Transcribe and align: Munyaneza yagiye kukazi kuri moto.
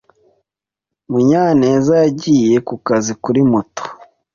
Munyaneza 1.11 1.93
yagiye 2.03 2.55
kukazi 2.67 3.11
kuri 3.23 3.39
moto. 3.51 3.83